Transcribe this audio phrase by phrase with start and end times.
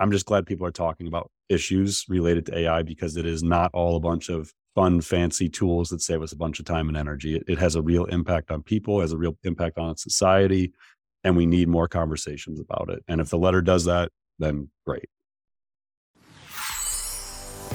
[0.00, 3.70] I'm just glad people are talking about issues related to AI because it is not
[3.72, 6.96] all a bunch of fun, fancy tools that save us a bunch of time and
[6.96, 7.36] energy.
[7.36, 10.72] It, it has a real impact on people, has a real impact on society,
[11.24, 13.02] and we need more conversations about it.
[13.08, 15.08] And if the letter does that, then great.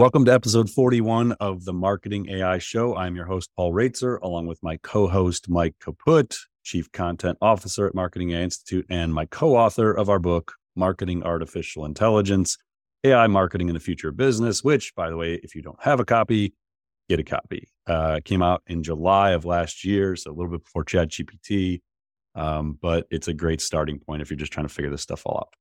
[0.00, 2.96] Welcome to episode 41 of the Marketing AI Show.
[2.96, 7.86] I'm your host, Paul Roetzer, along with my co host, Mike Kaput, Chief Content Officer
[7.86, 12.56] at Marketing AI Institute, and my co author of our book, Marketing Artificial Intelligence
[13.04, 16.00] AI Marketing in the Future of Business, which, by the way, if you don't have
[16.00, 16.54] a copy,
[17.10, 17.68] get a copy.
[17.86, 21.82] Uh, came out in July of last year, so a little bit before ChatGPT.
[22.34, 25.26] Um, but it's a great starting point if you're just trying to figure this stuff
[25.26, 25.59] all out.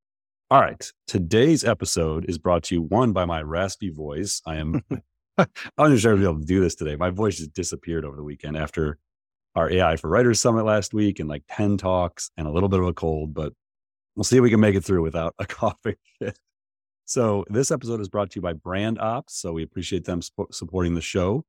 [0.51, 0.91] All right.
[1.05, 4.41] Today's episode is brought to you one by my raspy voice.
[4.47, 4.81] I am
[5.77, 6.95] I'm not sure to be able to do this today.
[6.95, 8.97] My voice just disappeared over the weekend after
[9.55, 12.79] our AI for Writers Summit last week and like 10 talks and a little bit
[12.79, 13.53] of a cold, but
[14.15, 16.39] we'll see if we can make it through without a coughing fit.
[17.05, 19.39] So this episode is brought to you by Brand Ops.
[19.39, 21.45] So we appreciate them supporting the show.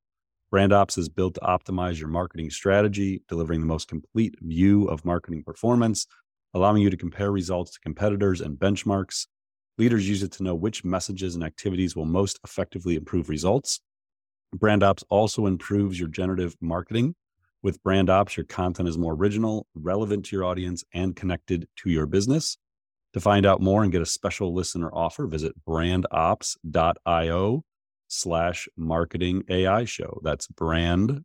[0.51, 5.07] Brand Ops is built to optimize your marketing strategy, delivering the most complete view of
[5.07, 6.07] marketing performance
[6.55, 9.27] allowing you to compare results to competitors and benchmarks.
[9.79, 13.81] Leaders use it to know which messages and activities will most effectively improve results.
[14.55, 17.15] Brand Ops also improves your generative marketing.
[17.63, 21.91] With Brand Ops, your content is more original, relevant to your audience, and connected to
[21.91, 22.59] your business.
[23.13, 27.65] To find out more and get a special listener offer, visit brandops.io
[28.09, 30.21] slash marketing AI show.
[30.23, 31.23] That's brandops.io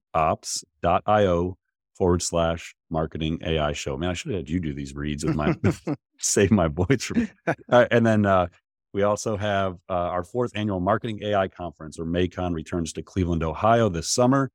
[1.98, 3.98] forward slash marketing AI show.
[3.98, 5.56] Man, I should have had you do these reads with my
[6.20, 7.30] save my voice from.
[7.72, 8.48] Uh, and then uh,
[8.94, 13.44] we also have uh, our fourth annual Marketing AI Conference, or MAICON, returns to Cleveland,
[13.44, 14.52] Ohio this summer.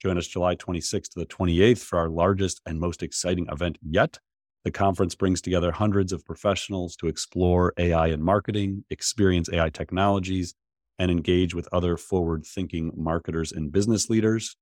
[0.00, 4.18] Join us July 26th to the 28th for our largest and most exciting event yet.
[4.64, 10.54] The conference brings together hundreds of professionals to explore AI in marketing, experience AI technologies,
[10.98, 14.56] and engage with other forward thinking marketers and business leaders.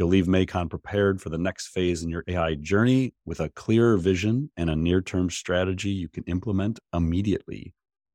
[0.00, 3.98] You'll leave MAICON prepared for the next phase in your AI journey with a clearer
[3.98, 7.74] vision and a near term strategy you can implement immediately.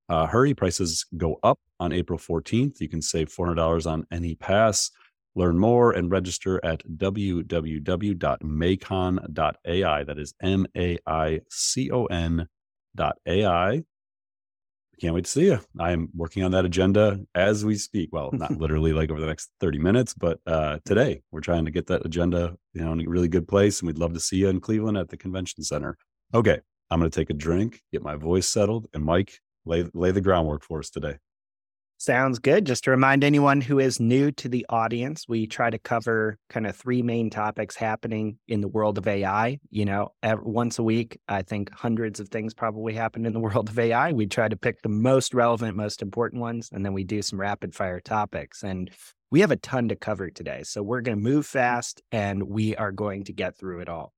[0.10, 2.82] Uh, hurry, prices go up on April 14th.
[2.82, 4.90] You can save $400 on any pass.
[5.36, 7.54] Learn more and register at www.maicon.ai.
[10.06, 12.48] That is M A I C O N
[12.96, 13.84] dot AI
[15.00, 15.60] can't wait to see you.
[15.80, 18.10] I'm working on that agenda as we speak.
[18.12, 21.72] Well, not literally like over the next 30 minutes, but uh, today we're trying to
[21.72, 23.80] get that agenda, you know, in a really good place.
[23.80, 25.98] And we'd love to see you in Cleveland at the convention center.
[26.34, 26.60] Okay.
[26.92, 30.22] I'm going to take a drink, get my voice settled, and Mike, lay, lay the
[30.22, 31.18] groundwork for us today.
[32.06, 32.66] Sounds good.
[32.66, 36.68] Just to remind anyone who is new to the audience, we try to cover kind
[36.68, 39.58] of three main topics happening in the world of AI.
[39.72, 43.70] You know, once a week, I think hundreds of things probably happen in the world
[43.70, 44.12] of AI.
[44.12, 47.42] We try to pick the most relevant, most important ones, and then we do some
[47.42, 48.62] rapid fire topics.
[48.62, 48.92] And
[49.32, 50.62] we have a ton to cover today.
[50.62, 54.14] So we're going to move fast and we are going to get through it all.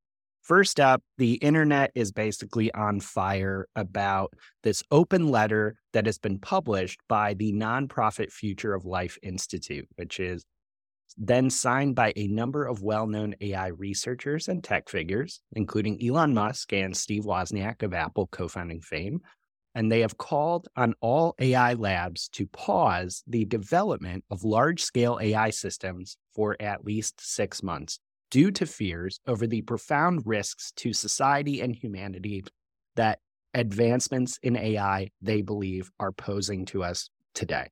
[0.47, 4.31] First up, the internet is basically on fire about
[4.63, 10.21] this open letter that has been published by the nonprofit Future of Life Institute, which
[10.21, 10.45] is
[11.17, 16.33] then signed by a number of well known AI researchers and tech figures, including Elon
[16.33, 19.19] Musk and Steve Wozniak of Apple co founding fame.
[19.75, 25.19] And they have called on all AI labs to pause the development of large scale
[25.21, 30.93] AI systems for at least six months due to fears over the profound risks to
[30.93, 32.43] society and humanity
[32.95, 33.19] that
[33.53, 37.69] advancements in AI they believe are posing to us today.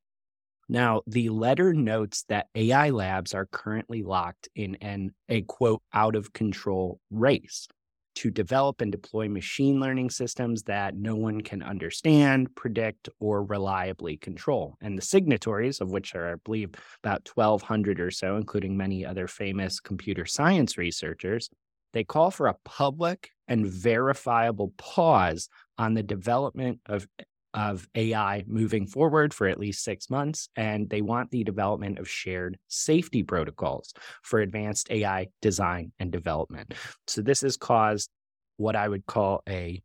[0.68, 6.16] Now, the letter notes that AI labs are currently locked in an a quote out
[6.16, 7.68] of control race
[8.16, 14.18] to develop and deploy machine learning systems that no one can understand, predict, or reliably
[14.18, 14.78] control.
[14.82, 16.72] And the signatories, of which are, I believe,
[17.04, 21.50] about 1,200 or so, including many other famous computer science researchers,
[21.94, 25.48] they call for a public and verifiable pause
[25.78, 27.08] on the development of
[27.56, 30.50] of AI moving forward for at least six months.
[30.58, 33.94] And they want the development of shared safety protocols
[34.24, 36.76] for advanced AI design and development.
[37.08, 38.12] So, this has caused
[38.58, 39.82] what I would call a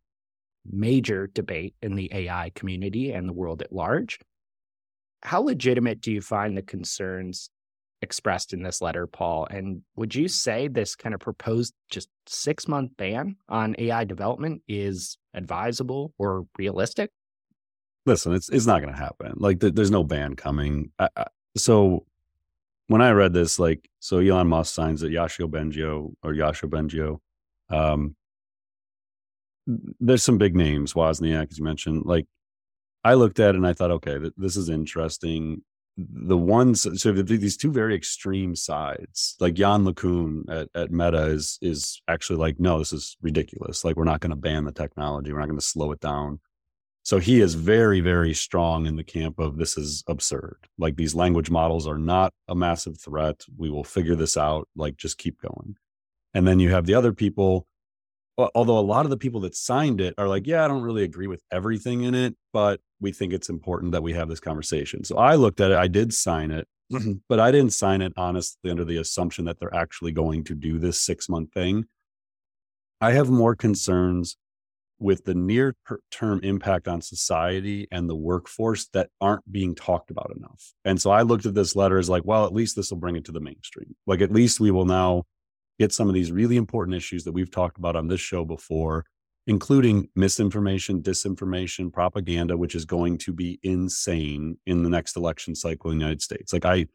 [0.69, 4.19] major debate in the AI community and the world at large.
[5.23, 7.49] how legitimate do you find the concerns
[8.01, 9.47] expressed in this letter, Paul?
[9.49, 14.63] And would you say this kind of proposed just six month ban on AI development
[14.67, 17.11] is advisable or realistic?
[18.05, 19.33] Listen, it's it's not going to happen.
[19.35, 20.91] Like th- there's no ban coming.
[20.97, 21.25] I, I,
[21.55, 22.05] so
[22.87, 27.19] when I read this, like so Elon Musk signs that Yashio Bengio or Yoshua Bengio.
[27.69, 28.15] Um,
[29.99, 32.03] there's some big names, Wozniak, as you mentioned.
[32.05, 32.25] Like
[33.03, 35.61] I looked at it and I thought, okay, th- this is interesting
[35.97, 41.59] the ones so these two very extreme sides like Yann LeCun at, at meta is
[41.61, 45.33] is actually like no this is ridiculous like we're not going to ban the technology
[45.33, 46.39] we're not going to slow it down
[47.03, 51.15] so he is very very strong in the camp of this is absurd like these
[51.15, 55.41] language models are not a massive threat we will figure this out like just keep
[55.41, 55.75] going
[56.33, 57.67] and then you have the other people
[58.55, 61.03] although a lot of the people that signed it are like, yeah, I don't really
[61.03, 65.03] agree with everything in it, but we think it's important that we have this conversation.
[65.03, 67.13] So I looked at it, I did sign it, mm-hmm.
[67.29, 70.79] but I didn't sign it honestly under the assumption that they're actually going to do
[70.79, 71.85] this six month thing.
[72.99, 74.37] I have more concerns
[75.01, 75.75] with the near
[76.11, 80.73] term impact on society and the workforce that aren't being talked about enough.
[80.85, 83.15] And so I looked at this letter as like, well, at least this will bring
[83.15, 83.95] it to the mainstream.
[84.05, 85.23] Like, at least we will now
[85.79, 89.05] get some of these really important issues that we've talked about on this show before,
[89.47, 95.89] including misinformation, disinformation, propaganda, which is going to be insane in the next election cycle
[95.89, 96.53] in the United States.
[96.53, 96.85] Like I,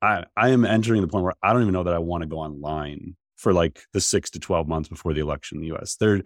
[0.00, 2.28] I, I am entering the point where I don't even know that I want to
[2.28, 5.96] go online for like the six to 12 months before the election in the US.
[5.96, 6.22] There,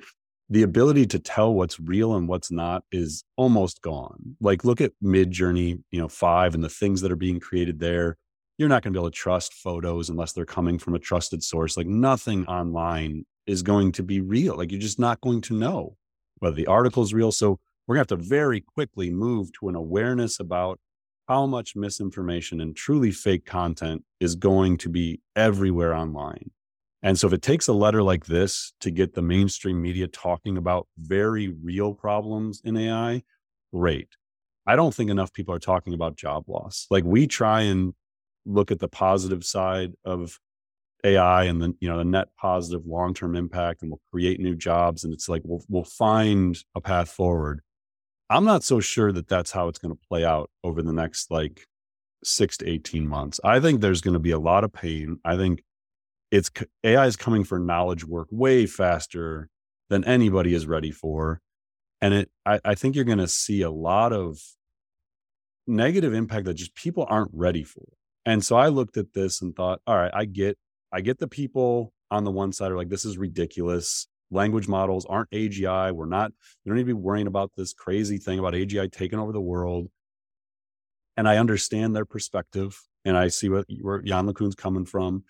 [0.51, 4.37] the ability to tell what's real and what's not is almost gone.
[4.41, 8.17] Like look at Midjourney, you know, five and the things that are being created there
[8.59, 11.43] you're not going to be able to trust photos unless they're coming from a trusted
[11.43, 11.77] source.
[11.77, 14.57] Like nothing online is going to be real.
[14.57, 15.97] Like you're just not going to know
[16.39, 17.33] whether the article is real.
[17.33, 20.79] So we're going to have to very quickly move to an awareness about
[21.29, 26.51] how much misinformation and truly fake content is going to be everywhere online.
[27.05, 30.57] And so if it takes a letter like this to get the mainstream media talking
[30.57, 33.23] about very real problems in AI,
[33.75, 34.09] great.
[34.67, 36.87] I don't think enough people are talking about job loss.
[36.91, 37.93] Like we try and
[38.47, 40.41] look at the positive side of
[41.05, 44.57] AI and then you know the net positive long term impact, and we'll create new
[44.57, 45.05] jobs.
[45.05, 47.61] And it's like we'll we'll find a path forward.
[48.31, 51.31] I'm not so sure that that's how it's going to play out over the next
[51.31, 51.67] like
[52.25, 53.39] six to 18 months.
[53.45, 55.19] I think there's going to be a lot of pain.
[55.27, 55.63] I think
[56.35, 56.51] it's
[56.83, 59.49] AI is coming for knowledge work way faster
[59.89, 61.41] than anybody is ready for.
[62.01, 64.41] And it, I, I think you're going to see a lot of
[65.69, 67.85] negative impact that just people aren't ready for.
[68.27, 70.59] And so I looked at this and thought, all right, I get,
[70.93, 74.09] I get the people on the one side are like, this is ridiculous.
[74.33, 75.93] Language models aren't AGI.
[75.93, 76.33] We're not,
[76.65, 79.41] we don't need to be worrying about this crazy thing about AGI taking over the
[79.41, 79.87] world.
[81.17, 85.23] And I understand their perspective and I see what, where Yann LeCun's coming from.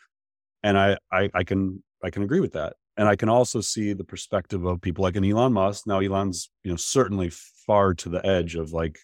[0.65, 2.75] And I, I, I can, I can agree with that.
[2.97, 5.87] And I can also see the perspective of people like an Elon Musk.
[5.87, 7.31] Now, Elon's, you know, certainly
[7.67, 8.99] far to the edge of like,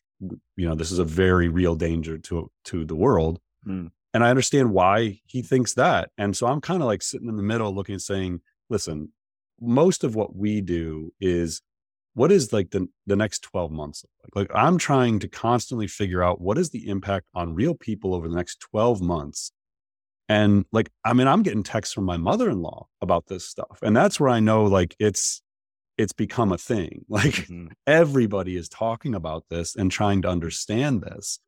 [0.57, 3.91] you know, this is a very real danger to, to the world Mm.
[4.13, 6.11] And I understand why he thinks that.
[6.19, 9.13] And so I'm kind of like sitting in the middle looking and saying, listen,
[9.61, 11.63] most of what we do is
[12.15, 14.35] what is like the, the next 12 months like?
[14.35, 18.29] Like I'm trying to constantly figure out what is the impact on real people over
[18.29, 19.53] the next 12 months.
[20.31, 23.81] And like, I mean, I'm getting texts from my mother-in-law about this stuff.
[23.83, 25.43] And that's where I know like it's
[25.99, 27.05] it's become a thing.
[27.09, 27.67] Like mm-hmm.
[27.85, 31.41] everybody is talking about this and trying to understand this.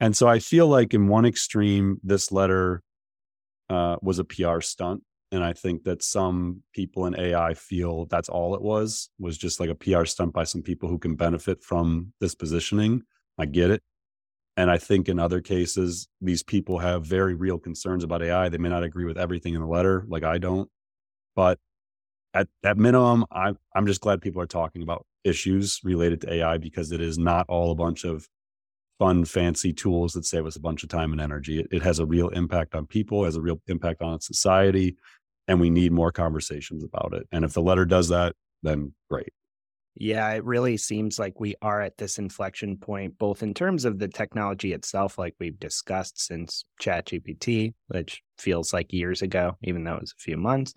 [0.00, 2.82] And so I feel like in one extreme, this letter
[3.70, 5.04] uh, was a PR stunt.
[5.30, 9.60] And I think that some people in AI feel that's all it was, was just
[9.60, 13.04] like a PR stunt by some people who can benefit from this positioning.
[13.38, 13.80] I get it.
[14.56, 18.48] And I think in other cases, these people have very real concerns about AI.
[18.48, 20.70] They may not agree with everything in the letter, like I don't.
[21.34, 21.58] But
[22.32, 26.58] at, at minimum, I, I'm just glad people are talking about issues related to AI
[26.58, 28.28] because it is not all a bunch of
[28.98, 31.60] fun, fancy tools that save us a bunch of time and energy.
[31.60, 34.96] It, it has a real impact on people, has a real impact on society,
[35.48, 37.26] and we need more conversations about it.
[37.32, 39.32] And if the letter does that, then great.
[39.96, 43.98] Yeah, it really seems like we are at this inflection point, both in terms of
[43.98, 49.94] the technology itself, like we've discussed since ChatGPT, which feels like years ago, even though
[49.94, 50.74] it was a few months,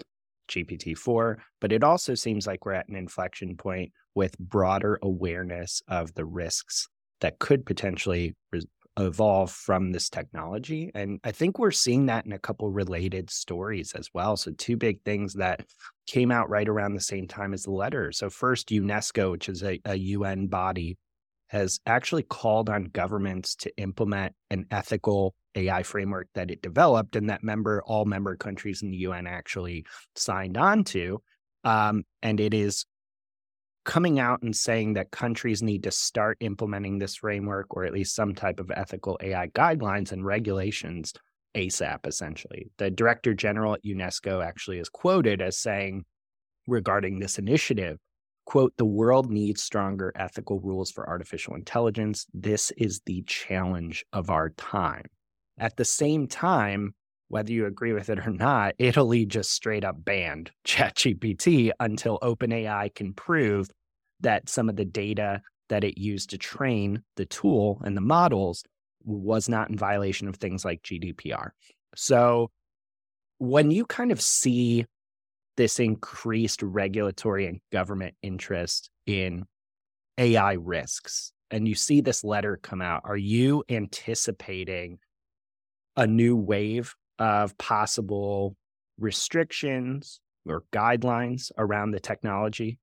[0.47, 1.39] GPT 4.
[1.59, 6.25] But it also seems like we're at an inflection point with broader awareness of the
[6.25, 6.87] risks
[7.21, 8.35] that could potentially
[8.99, 10.91] evolve from this technology.
[10.93, 14.37] And I think we're seeing that in a couple related stories as well.
[14.37, 15.65] So, two big things that
[16.07, 18.11] came out right around the same time as the letter.
[18.11, 20.97] So, first, UNESCO, which is a, a UN body,
[21.47, 27.29] has actually called on governments to implement an ethical AI framework that it developed and
[27.29, 29.85] that member all member countries in the UN actually
[30.15, 31.21] signed on to.
[31.63, 32.85] Um, and it is
[33.85, 38.13] coming out and saying that countries need to start implementing this framework or at least
[38.13, 41.13] some type of ethical AI guidelines and regulations
[41.57, 42.69] ASAP, essentially.
[42.77, 46.05] The director general at UNESCO actually is quoted as saying
[46.67, 47.97] regarding this initiative
[48.47, 52.25] quote, the world needs stronger ethical rules for artificial intelligence.
[52.33, 55.03] This is the challenge of our time.
[55.59, 56.95] At the same time,
[57.27, 62.95] whether you agree with it or not, Italy just straight up banned ChatGPT until OpenAI
[62.95, 63.69] can prove
[64.21, 68.63] that some of the data that it used to train the tool and the models
[69.07, 71.51] was not in violation of things like GDPR.
[71.95, 72.51] So
[73.39, 74.85] when you kind of see
[75.55, 79.45] this increased regulatory and government interest in
[80.17, 84.99] AI risks, and you see this letter come out, are you anticipating
[85.95, 88.55] a new wave of possible
[88.99, 92.77] restrictions or guidelines around the technology?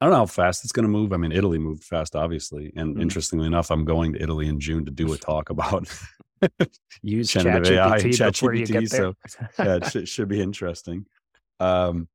[0.00, 1.12] I don't know how fast it's going to move.
[1.12, 2.72] I mean, Italy moved fast, obviously.
[2.76, 5.88] And mm interestingly enough, I'm going to Italy in June to do a talk about
[7.02, 8.88] use generative AI ChatGPT.
[8.88, 9.14] So
[9.58, 11.06] yeah, it should, should be interesting.
[11.58, 12.08] Um,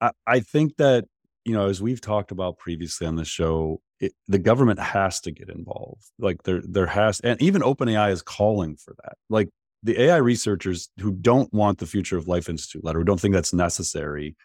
[0.00, 1.06] I, I think that
[1.44, 5.30] you know, as we've talked about previously on this show, it, the government has to
[5.30, 6.04] get involved.
[6.18, 9.14] Like there, there has, and even OpenAI is calling for that.
[9.28, 9.48] Like
[9.82, 13.34] the AI researchers who don't want the Future of Life Institute letter, who don't think
[13.34, 14.36] that's necessary,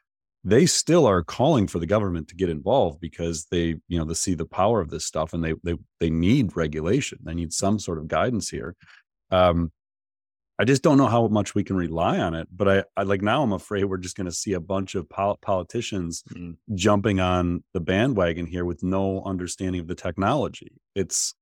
[0.46, 4.14] they still are calling for the government to get involved because they, you know, they
[4.14, 7.18] see the power of this stuff and they they they need regulation.
[7.24, 8.76] They need some sort of guidance here.
[9.32, 9.72] Um,
[10.58, 12.48] I just don't know how much we can rely on it.
[12.56, 15.10] But I, I like now I'm afraid we're just going to see a bunch of
[15.10, 16.52] pol- politicians mm-hmm.
[16.76, 20.72] jumping on the bandwagon here with no understanding of the technology.
[20.94, 21.34] It's,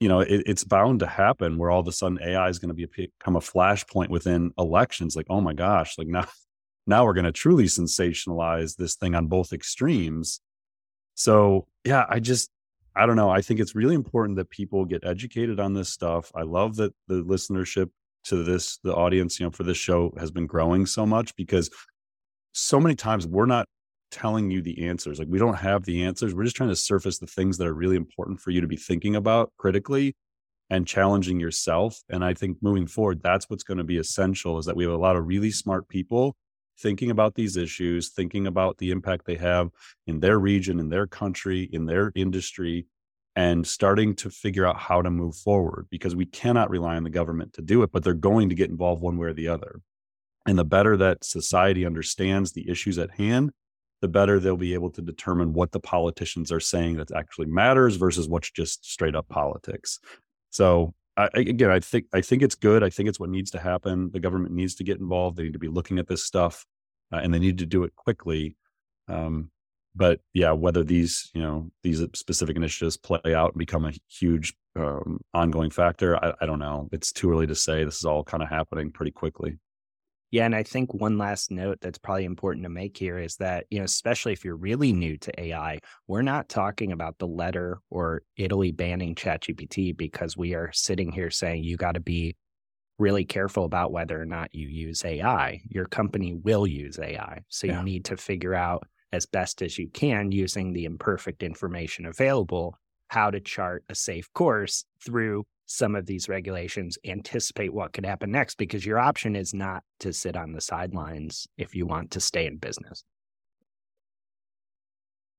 [0.00, 2.68] you know, it, it's bound to happen where all of a sudden AI is going
[2.68, 5.16] to be a, become a flashpoint within elections.
[5.16, 6.26] Like, oh my gosh, like now,
[6.86, 10.40] now we're going to truly sensationalize this thing on both extremes.
[11.14, 12.50] So yeah, I just
[12.94, 13.30] I don't know.
[13.30, 16.32] I think it's really important that people get educated on this stuff.
[16.34, 17.90] I love that the listenership
[18.24, 21.70] to this, the audience, you know, for this show has been growing so much because
[22.52, 23.66] so many times we're not
[24.10, 25.18] telling you the answers.
[25.18, 26.34] Like we don't have the answers.
[26.34, 28.76] We're just trying to surface the things that are really important for you to be
[28.76, 30.16] thinking about critically
[30.70, 32.00] and challenging yourself.
[32.08, 34.92] And I think moving forward, that's what's going to be essential is that we have
[34.92, 36.34] a lot of really smart people
[36.78, 39.70] thinking about these issues, thinking about the impact they have
[40.06, 42.86] in their region, in their country, in their industry,
[43.34, 47.10] and starting to figure out how to move forward because we cannot rely on the
[47.10, 49.80] government to do it, but they're going to get involved one way or the other.
[50.46, 53.50] And the better that society understands the issues at hand,
[54.00, 57.96] the better they'll be able to determine what the politicians are saying that actually matters
[57.96, 59.98] versus what's just straight up politics.
[60.50, 62.82] So I, again, I think I think it's good.
[62.82, 64.10] I think it's what needs to happen.
[64.10, 65.36] The government needs to get involved.
[65.36, 66.66] They need to be looking at this stuff,
[67.12, 68.56] uh, and they need to do it quickly.
[69.08, 69.50] Um,
[69.94, 74.54] but yeah, whether these you know these specific initiatives play out and become a huge
[74.76, 76.88] um, ongoing factor, I, I don't know.
[76.92, 77.84] It's too early to say.
[77.84, 79.58] This is all kind of happening pretty quickly.
[80.30, 83.66] Yeah, and I think one last note that's probably important to make here is that,
[83.70, 85.78] you know, especially if you're really new to AI,
[86.08, 91.30] we're not talking about the letter or Italy banning ChatGPT because we are sitting here
[91.30, 92.36] saying you got to be
[92.98, 95.60] really careful about whether or not you use AI.
[95.68, 97.42] Your company will use AI.
[97.48, 97.78] So yeah.
[97.78, 102.78] you need to figure out as best as you can using the imperfect information available
[103.08, 108.30] how to chart a safe course through some of these regulations, anticipate what could happen
[108.30, 112.20] next, because your option is not to sit on the sidelines if you want to
[112.20, 113.04] stay in business.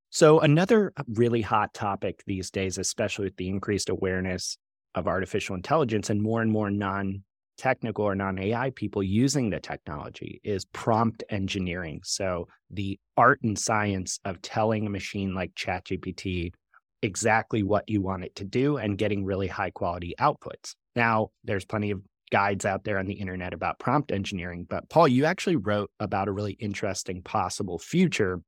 [0.09, 4.57] So, another really hot topic these days, especially with the increased awareness
[4.95, 7.23] of artificial intelligence and more and more non
[7.57, 12.01] technical or non AI people using the technology, is prompt engineering.
[12.03, 16.53] So, the art and science of telling a machine like ChatGPT
[17.01, 20.75] exactly what you want it to do and getting really high quality outputs.
[20.95, 22.01] Now, there's plenty of
[22.31, 26.27] guides out there on the internet about prompt engineering, but Paul, you actually wrote about
[26.27, 28.41] a really interesting possible future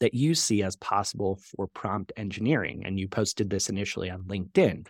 [0.00, 4.86] that you see as possible for prompt engineering and you posted this initially on LinkedIn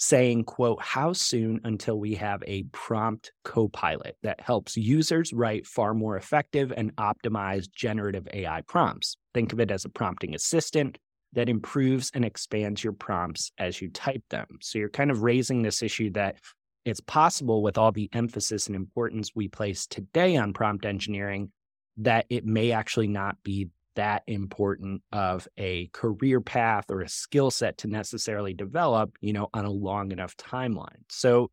[0.00, 5.92] saying quote how soon until we have a prompt copilot that helps users write far
[5.92, 10.98] more effective and optimized generative AI prompts think of it as a prompting assistant
[11.34, 14.46] that improves and expands your prompts as you type them.
[14.60, 16.36] So you're kind of raising this issue that
[16.84, 21.52] it's possible with all the emphasis and importance we place today on prompt engineering
[21.98, 27.50] that it may actually not be that important of a career path or a skill
[27.50, 31.02] set to necessarily develop, you know, on a long enough timeline.
[31.10, 31.50] So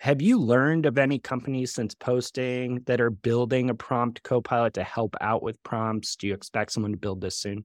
[0.00, 4.82] have you learned of any companies since posting that are building a prompt copilot to
[4.82, 6.16] help out with prompts?
[6.16, 7.64] Do you expect someone to build this soon?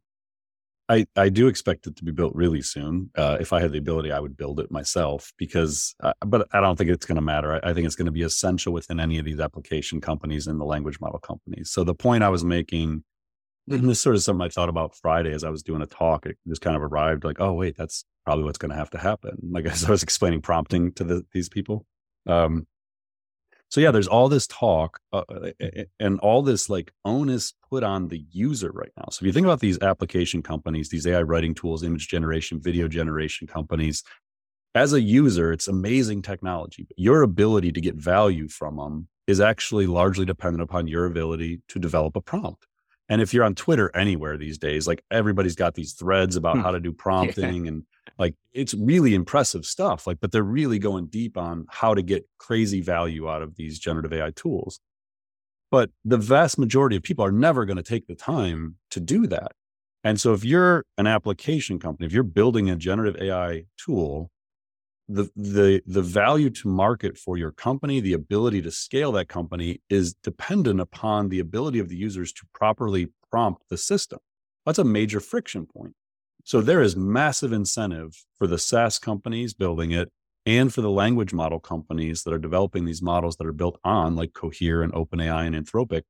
[0.94, 3.10] I, I do expect it to be built really soon.
[3.18, 6.62] Uh, if I had the ability, I would build it myself because, uh, but I
[6.62, 7.54] don't think it's going to matter.
[7.56, 10.60] I, I, think it's going to be essential within any of these application companies and
[10.60, 11.72] the language model companies.
[11.72, 13.04] So the point I was making,
[13.66, 16.38] this sort of something I thought about Friday as I was doing a talk, it
[16.48, 19.38] just kind of arrived like, oh, wait, that's probably what's going to have to happen.
[19.52, 21.86] Like as I was explaining prompting to the, these people.
[22.28, 22.68] Um,
[23.74, 25.50] so yeah, there's all this talk uh, uh
[26.00, 29.06] and all this like onus put on the user right now.
[29.10, 32.88] So if you think about these application companies, these AI writing tools, image generation, video
[32.88, 34.04] generation companies,
[34.76, 36.84] as a user, it's amazing technology.
[36.88, 41.62] But your ability to get value from them is actually largely dependent upon your ability
[41.70, 42.68] to develop a prompt.
[43.14, 46.62] And if you're on Twitter anywhere these days, like everybody's got these threads about hmm.
[46.64, 47.70] how to do prompting yeah.
[47.70, 47.84] and
[48.18, 50.08] like it's really impressive stuff.
[50.08, 53.78] Like, but they're really going deep on how to get crazy value out of these
[53.78, 54.80] generative AI tools.
[55.70, 59.28] But the vast majority of people are never going to take the time to do
[59.28, 59.52] that.
[60.04, 64.32] And so if you're an application company, if you're building a generative AI tool,
[65.10, 69.82] the the the value to market for your company the ability to scale that company
[69.90, 74.20] is dependent upon the ability of the users to properly prompt the system.
[74.66, 75.94] That's a major friction point.
[76.46, 80.12] So there is massive incentive for the SaaS companies building it
[80.46, 84.16] and for the language model companies that are developing these models that are built on
[84.16, 86.04] like Cohere and OpenAI and Anthropic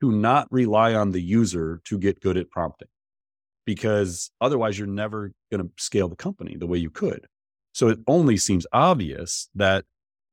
[0.00, 2.88] to not rely on the user to get good at prompting.
[3.66, 7.26] Because otherwise you're never going to scale the company the way you could.
[7.74, 9.84] So it only seems obvious that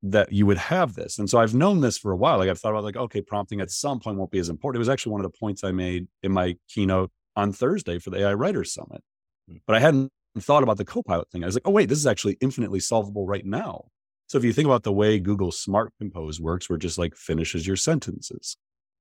[0.04, 1.18] that you would have this.
[1.18, 2.38] And so I've known this for a while.
[2.38, 4.78] Like I've thought about like, okay, prompting at some point won't be as important.
[4.78, 8.10] It was actually one of the points I made in my keynote on Thursday for
[8.10, 9.00] the AI Writers Summit.
[9.48, 9.58] Hmm.
[9.66, 11.44] But I hadn't thought about the copilot thing.
[11.44, 13.84] I was like, oh wait, this is actually infinitely solvable right now.
[14.28, 17.14] So if you think about the way Google Smart Compose works, where it just like
[17.14, 18.56] finishes your sentences,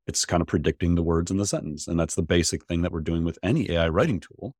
[0.07, 1.87] it's kind of predicting the words in the sentence.
[1.87, 4.53] And that's the basic thing that we're doing with any AI writing tool.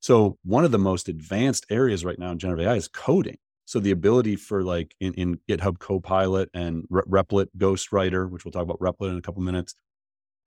[0.00, 3.38] So one of the most advanced areas right now in generative AI is coding.
[3.64, 8.52] So the ability for like in, in GitHub Copilot and Re- Replit Ghostwriter, which we'll
[8.52, 9.74] talk about Replit in a couple minutes,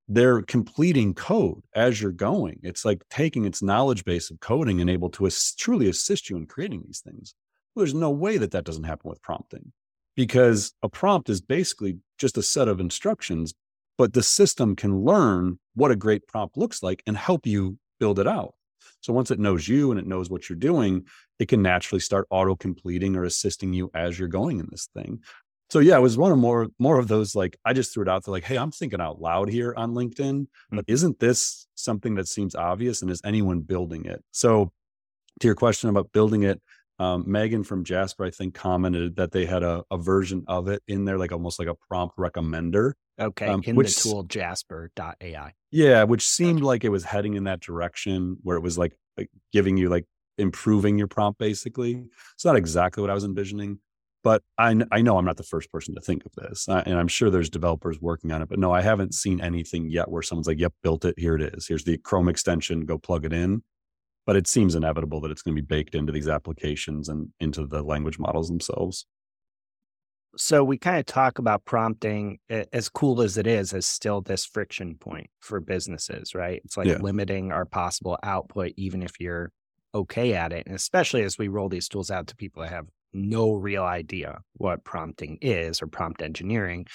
[0.07, 2.59] they're completing code as you're going.
[2.63, 6.47] It's like taking its knowledge base of coding and able to truly assist you in
[6.47, 7.35] creating these things.
[7.75, 9.71] Well, there's no way that that doesn't happen with prompting
[10.15, 13.53] because a prompt is basically just a set of instructions,
[13.97, 18.19] but the system can learn what a great prompt looks like and help you build
[18.19, 18.55] it out.
[19.01, 21.05] So once it knows you and it knows what you're doing,
[21.39, 25.19] it can naturally start auto completing or assisting you as you're going in this thing.
[25.69, 28.09] So yeah, it was one of more more of those like I just threw it
[28.09, 30.93] out there like, hey, I'm thinking out loud here on LinkedIn, but mm-hmm.
[30.93, 34.23] isn't this something that seems obvious and is anyone building it?
[34.31, 34.71] So
[35.39, 36.61] to your question about building it,
[36.99, 40.83] um, Megan from Jasper, I think, commented that they had a, a, version of it
[40.87, 42.93] in there, like almost like a prompt recommender.
[43.19, 45.53] Okay, um, in which, the tool Jasper.ai.
[45.71, 49.29] Yeah, which seemed like it was heading in that direction where it was like, like
[49.51, 50.05] giving you like
[50.37, 52.03] improving your prompt basically.
[52.33, 53.79] It's not exactly what I was envisioning,
[54.23, 56.67] but I, I know I'm not the first person to think of this.
[56.67, 59.89] Uh, and I'm sure there's developers working on it, but no, I haven't seen anything
[59.89, 61.17] yet where someone's like, yep, built it.
[61.17, 61.67] Here it is.
[61.67, 62.85] Here's the Chrome extension.
[62.85, 63.63] Go plug it in.
[64.25, 67.65] But it seems inevitable that it's going to be baked into these applications and into
[67.65, 69.07] the language models themselves.
[70.37, 74.45] So we kind of talk about prompting as cool as it is as still this
[74.45, 76.61] friction point for businesses, right?
[76.63, 76.99] It's like yeah.
[76.99, 79.51] limiting our possible output even if you're
[79.93, 80.65] okay at it.
[80.65, 84.39] And especially as we roll these tools out to people that have no real idea
[84.53, 86.85] what prompting is or prompt engineering.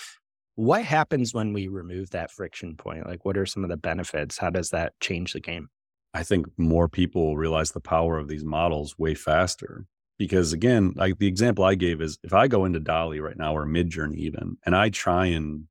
[0.54, 3.06] What happens when we remove that friction point?
[3.06, 4.38] Like what are some of the benefits?
[4.38, 5.68] How does that change the game?
[6.14, 9.84] I think more people realize the power of these models way faster
[10.18, 13.56] because again like the example i gave is if i go into DALL-E right now
[13.56, 15.64] or midjourney even and i try and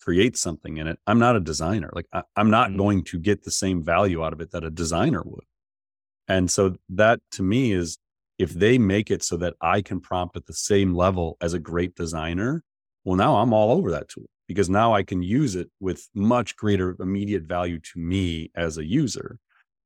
[0.00, 2.78] create something in it i'm not a designer like I, am not mm-hmm.
[2.78, 5.44] going to get the same value out of it that a designer would
[6.28, 7.98] and so that to me is
[8.38, 11.58] if they make it so that i can prompt at the same level as a
[11.58, 12.62] great designer
[13.04, 16.56] well now i'm all over that tool because now i can use it with much
[16.56, 19.38] greater immediate value to me as a user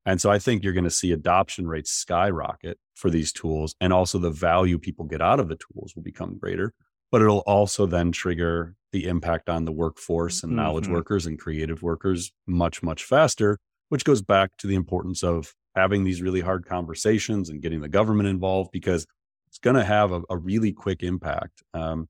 [0.05, 3.75] and so I think you're going to see adoption rates skyrocket for these tools.
[3.81, 6.73] And also the value people get out of the tools will become greater.
[7.11, 10.93] But it'll also then trigger the impact on the workforce and knowledge mm-hmm.
[10.93, 13.57] workers and creative workers much, much faster,
[13.89, 17.89] which goes back to the importance of having these really hard conversations and getting the
[17.89, 19.05] government involved because
[19.47, 21.63] it's going to have a, a, really quick impact.
[21.73, 22.07] Um,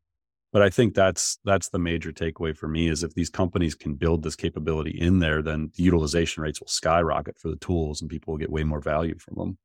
[0.55, 3.95] but I think that's that's the major takeaway for me is if these companies can
[3.95, 8.09] build this capability in there, then the utilization rates will skyrocket for the tools and
[8.09, 9.57] people will get way more value from them.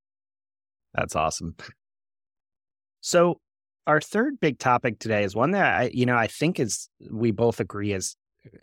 [0.95, 1.55] That's awesome.
[3.01, 3.39] So
[3.87, 7.31] our third big topic today is one that I, you know, I think is we
[7.31, 8.17] both agree is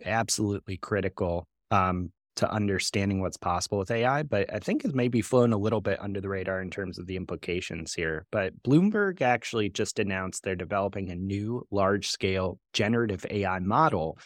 [0.04, 5.52] absolutely critical um, to understanding what's possible with AI, but I think it's maybe flown
[5.52, 8.26] a little bit under the radar in terms of the implications here.
[8.30, 14.18] But Bloomberg actually just announced they're developing a new large scale generative AI model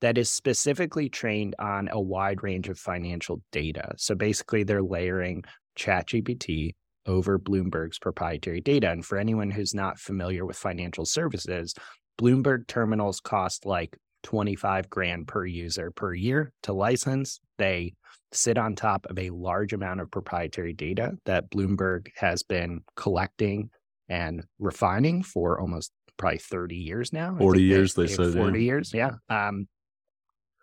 [0.00, 3.92] that is specifically trained on a wide range of financial data.
[3.98, 5.44] So basically, they're layering
[5.78, 6.74] ChatGPT
[7.06, 8.90] over Bloomberg's proprietary data.
[8.90, 11.74] And for anyone who's not familiar with financial services,
[12.20, 17.40] Bloomberg terminals cost like 25 grand per user per year to license.
[17.58, 17.94] They
[18.32, 23.70] sit on top of a large amount of proprietary data that Bloomberg has been collecting
[24.08, 27.36] and refining for almost probably 30 years now.
[27.38, 28.34] 40 years, they, they said.
[28.34, 28.64] 40 yeah.
[28.64, 29.12] years, yeah.
[29.28, 29.68] Um,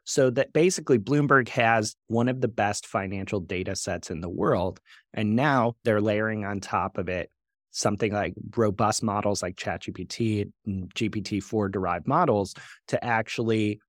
[0.05, 4.79] so that basically Bloomberg has one of the best financial data sets in the world.
[5.13, 7.29] And now they're layering on top of it
[7.77, 12.55] something like robust models like ChatGPT mm, and GPT-4 derived models
[12.87, 13.79] to actually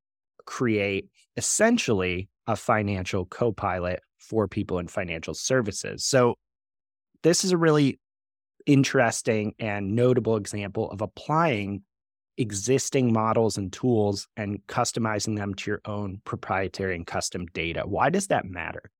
[0.44, 6.04] create essentially a financial co-pilot for people in financial services.
[6.04, 6.34] So
[7.22, 7.98] this is a really
[8.66, 11.82] interesting and notable example of applying
[12.36, 17.82] existing models and tools and customizing them to your own proprietary and custom data.
[17.86, 18.90] Why does that matter?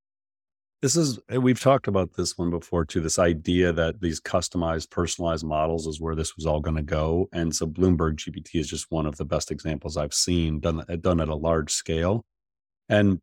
[0.81, 3.01] This is, eh, we've talked about this one before too.
[3.01, 7.29] This idea that these customized, personalized models is where this was all going to go.
[7.33, 10.97] And so Bloomberg GPT is just one of the best examples I've seen done, eh,
[10.97, 12.25] done at a large scale.
[12.89, 13.21] And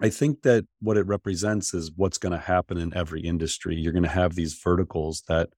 [0.00, 3.74] I think that what it represents is what's going to happen in every industry.
[3.74, 5.48] You're going to have these verticals that,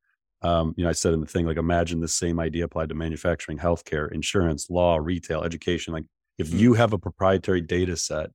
[0.41, 2.95] um, you know, I said in the thing, like imagine the same idea applied to
[2.95, 5.93] manufacturing, healthcare, insurance, law, retail, education.
[5.93, 6.05] Like
[6.39, 6.59] if mm-hmm.
[6.59, 8.31] you have a proprietary data set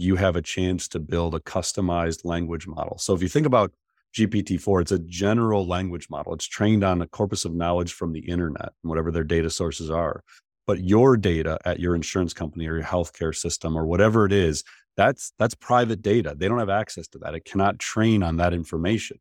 [0.00, 2.96] you have a chance to build a customized language model.
[2.98, 3.72] So if you think about
[4.16, 6.34] GPT-4, it's a general language model.
[6.34, 9.90] It's trained on a corpus of knowledge from the internet and whatever their data sources
[9.90, 10.24] are.
[10.66, 14.64] But your data at your insurance company or your healthcare system or whatever it is,
[14.96, 16.34] that's that's private data.
[16.36, 17.34] They don't have access to that.
[17.34, 19.18] It cannot train on that information.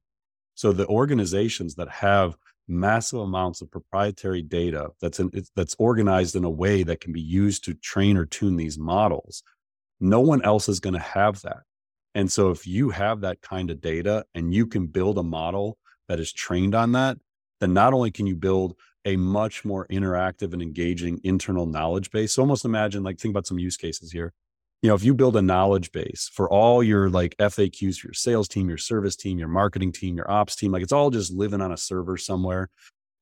[0.55, 2.35] So the organizations that have
[2.67, 7.21] massive amounts of proprietary data that's in, that's organized in a way that can be
[7.21, 9.43] used to train or tune these models
[9.99, 11.61] no one else is going to have that.
[12.15, 15.77] And so if you have that kind of data and you can build a model
[16.07, 17.17] that is trained on that,
[17.59, 22.33] then not only can you build a much more interactive and engaging internal knowledge base.
[22.33, 24.33] So almost imagine like think about some use cases here.
[24.81, 28.13] You know, if you build a knowledge base for all your like FAQs for your
[28.13, 31.33] sales team, your service team, your marketing team, your ops team, like it's all just
[31.33, 32.69] living on a server somewhere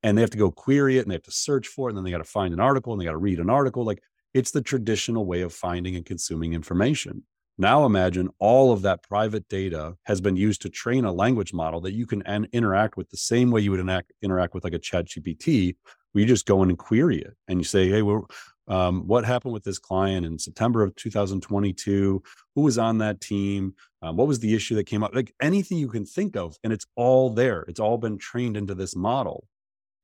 [0.04, 1.98] and they have to go query it and they have to search for it and
[1.98, 3.84] then they got to find an article and they got to read an article.
[3.84, 4.02] Like
[4.38, 7.24] it's the traditional way of finding and consuming information.
[7.58, 11.82] Now imagine all of that private data has been used to train a language model
[11.82, 14.76] that you can an- interact with the same way you would interact, interact with like
[14.76, 15.76] a chat GPT,
[16.12, 18.04] where you just go in and query it and you say, hey,
[18.68, 22.22] um, what happened with this client in September of 2022?
[22.54, 23.74] Who was on that team?
[24.04, 25.16] Um, what was the issue that came up?
[25.16, 27.62] Like anything you can think of, and it's all there.
[27.68, 29.48] It's all been trained into this model.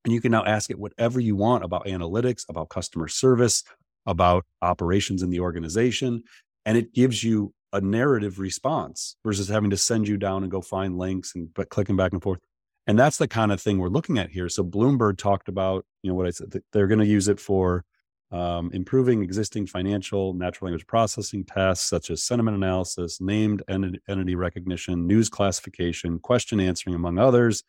[0.05, 3.63] And you can now ask it whatever you want about analytics, about customer service,
[4.05, 6.23] about operations in the organization.
[6.65, 10.61] And it gives you a narrative response versus having to send you down and go
[10.61, 12.39] find links and but clicking back and forth.
[12.85, 14.49] And that's the kind of thing we're looking at here.
[14.49, 17.85] So Bloomberg talked about, you know, what I said, they're going to use it for
[18.31, 25.07] um, improving existing financial natural language processing tasks such as sentiment analysis, named entity recognition,
[25.07, 27.63] news classification, question answering, among others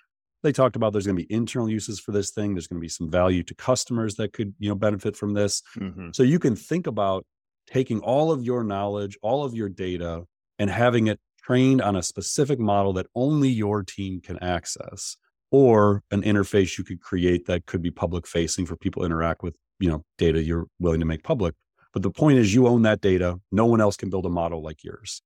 [0.44, 2.84] they talked about there's going to be internal uses for this thing there's going to
[2.84, 5.62] be some value to customers that could you know benefit from this.
[5.76, 6.10] Mm-hmm.
[6.12, 7.26] so you can think about
[7.66, 10.22] taking all of your knowledge all of your data
[10.58, 15.16] and having it trained on a specific model that only your team can access
[15.50, 19.42] or an interface you could create that could be public facing for people to interact
[19.42, 21.54] with you know data you're willing to make public.
[21.92, 23.38] But the point is you own that data.
[23.52, 25.22] No one else can build a model like yours.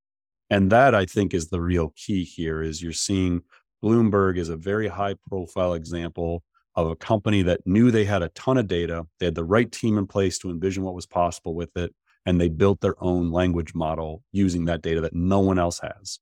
[0.51, 3.43] And that i think is the real key here is you're seeing
[3.83, 6.43] Bloomberg is a very high profile example
[6.75, 9.07] of a company that knew they had a ton of data.
[9.19, 11.95] They had the right team in place to envision what was possible with it.
[12.27, 16.19] And they built their own language model using that data that no one else has.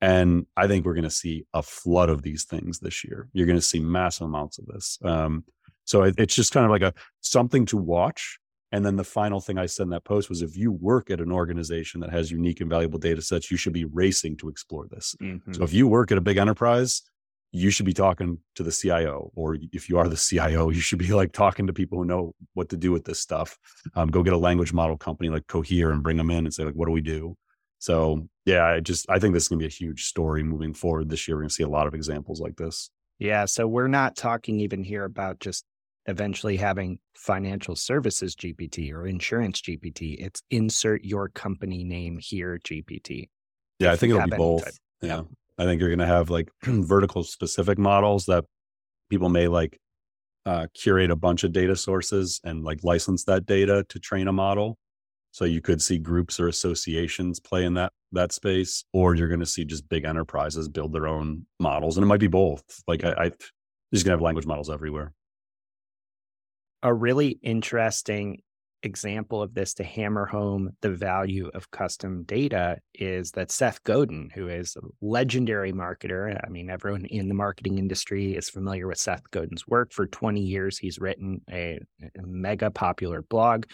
[0.00, 3.28] And I think we're going to see a flood of these things this year.
[3.32, 4.98] You're going to see massive amounts of this.
[5.02, 5.44] Um,
[5.84, 8.38] so it, it's just kind of like a something to watch.
[8.70, 11.20] And then the final thing I said in that post was if you work at
[11.20, 14.86] an organization that has unique and valuable data sets, you should be racing to explore
[14.88, 15.14] this.
[15.22, 15.54] Mm-hmm.
[15.54, 17.02] So if you work at a big enterprise,
[17.50, 20.98] you should be talking to the CIO, or if you are the CIO, you should
[20.98, 23.56] be like talking to people who know what to do with this stuff.
[23.94, 26.64] Um, go get a language model company like Cohere and bring them in and say
[26.64, 27.36] like, what do we do?
[27.78, 30.74] So yeah, I just I think this is going to be a huge story moving
[30.74, 31.36] forward this year.
[31.36, 32.90] We're to see a lot of examples like this.
[33.18, 35.64] Yeah, so we're not talking even here about just
[36.06, 40.16] eventually having financial services GPT or insurance GPT.
[40.18, 43.28] It's insert your company name here GPT.
[43.78, 44.64] Yeah, I think it'll be both.
[44.64, 44.74] Type.
[45.02, 45.22] Yeah.
[45.58, 48.44] I think you're going to have like vertical specific models that
[49.10, 49.78] people may like
[50.46, 54.32] uh, curate a bunch of data sources and like license that data to train a
[54.32, 54.78] model.
[55.30, 59.40] So you could see groups or associations play in that that space, or you're going
[59.40, 62.62] to see just big enterprises build their own models, and it might be both.
[62.86, 63.30] Like I, I
[63.92, 65.12] just gonna have language models everywhere.
[66.82, 68.42] A really interesting
[68.84, 74.30] example of this to hammer home the value of custom data is that Seth Godin,
[74.32, 76.38] who is a legendary marketer.
[76.44, 79.92] I mean, everyone in the marketing industry is familiar with Seth Godin's work.
[79.92, 83.64] For 20 years, he's written a, a mega popular blog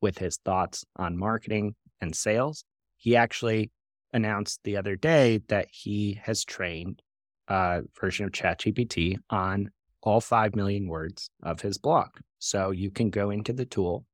[0.00, 2.64] with his thoughts on marketing and sales.
[2.96, 3.72] He actually
[4.12, 7.02] announced the other day that he has trained
[7.48, 9.70] a version of ChatGPT on
[10.02, 12.10] all 5 million words of his blog.
[12.44, 14.04] So you can go into the tool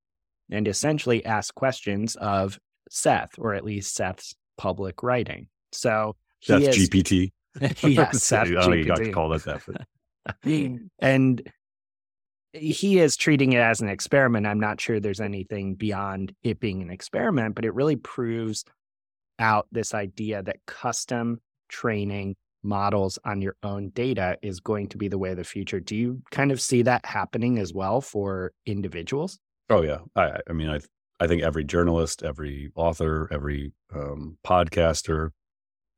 [0.50, 2.58] and essentially ask questions of
[2.90, 5.48] Seth, or at least Seth's public writing.
[5.72, 7.32] So Seth is, GPT.
[7.88, 8.86] yeah, Seth GPT.
[8.86, 9.62] got to call it that.
[9.66, 10.36] But...
[10.98, 11.52] and
[12.52, 14.46] he is treating it as an experiment.
[14.46, 18.62] I'm not sure there's anything beyond it being an experiment, but it really proves
[19.38, 25.08] out this idea that custom training models on your own data is going to be
[25.08, 25.80] the way of the future.
[25.80, 29.38] Do you kind of see that happening as well for individuals?
[29.70, 30.80] Oh yeah, I, I mean, I
[31.20, 35.30] I think every journalist, every author, every um, podcaster,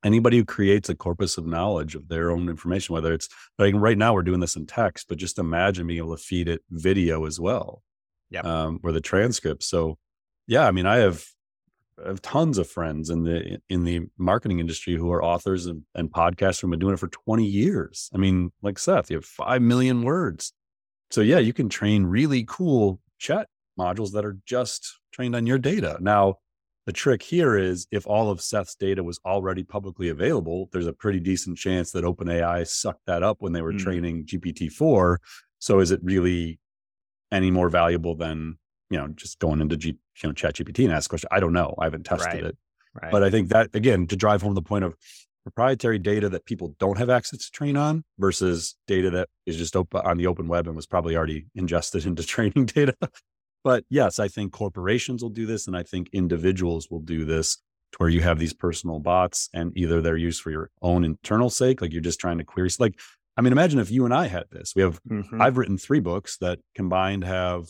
[0.04, 3.98] anybody who creates a corpus of knowledge of their own information, whether it's like right
[3.98, 7.26] now we're doing this in text, but just imagine being able to feed it video
[7.26, 7.82] as well,
[8.30, 9.62] yeah, um, or the transcript.
[9.62, 9.98] So,
[10.46, 11.24] yeah, I mean, I have
[12.04, 15.82] I have tons of friends in the in the marketing industry who are authors and,
[15.94, 18.10] and podcasters who've been doing it for 20 years.
[18.14, 20.52] I mean, like Seth, you have five million words.
[21.10, 25.58] So yeah, you can train really cool chat modules that are just trained on your
[25.58, 25.98] data.
[26.00, 26.36] Now,
[26.86, 30.92] the trick here is if all of Seth's data was already publicly available, there's a
[30.92, 33.78] pretty decent chance that OpenAI sucked that up when they were mm.
[33.78, 35.18] training GPT-4.
[35.58, 36.58] So is it really
[37.30, 38.58] any more valuable than,
[38.90, 39.88] you know, just going into G,
[40.22, 41.28] you know, chat GPT and ask questions?
[41.30, 41.74] I don't know.
[41.78, 42.44] I haven't tested right.
[42.44, 42.58] it.
[43.00, 43.12] Right.
[43.12, 44.96] But I think that again, to drive home the point of
[45.44, 49.74] proprietary data that people don't have access to train on versus data that is just
[49.74, 52.94] open on the open web and was probably already ingested into training data
[53.62, 57.56] but yes, I think corporations will do this, and I think individuals will do this
[57.92, 61.50] to where you have these personal bots and either they're used for your own internal
[61.50, 62.70] sake, like you're just trying to query.
[62.78, 62.98] Like,
[63.36, 64.74] I mean, imagine if you and I had this.
[64.76, 65.42] We have, mm-hmm.
[65.42, 67.68] I've written three books that combined have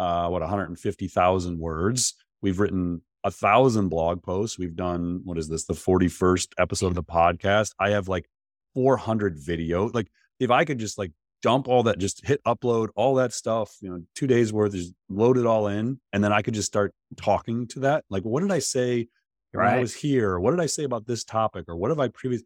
[0.00, 2.14] uh, what 150,000 words.
[2.40, 4.58] We've written a thousand blog posts.
[4.58, 7.74] We've done what is this, the 41st episode of the podcast.
[7.78, 8.26] I have like
[8.72, 9.90] 400 video.
[9.90, 13.76] Like, if I could just like dump all that, just hit upload all that stuff,
[13.82, 16.00] you know, two days worth, just load it all in.
[16.14, 18.04] And then I could just start talking to that.
[18.08, 19.08] Like, what did I say
[19.52, 19.66] when.
[19.66, 20.40] I was here?
[20.40, 21.66] What did I say about this topic?
[21.68, 22.42] Or what have I previous?